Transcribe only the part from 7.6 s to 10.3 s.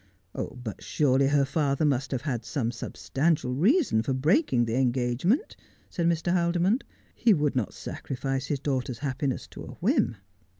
sacrifice his daughter's happiness to a whim.'